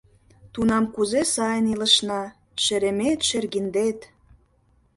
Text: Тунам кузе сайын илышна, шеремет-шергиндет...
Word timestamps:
Тунам 0.53 0.85
кузе 0.95 1.21
сайын 1.33 1.65
илышна, 1.73 2.21
шеремет-шергиндет... 2.63 3.99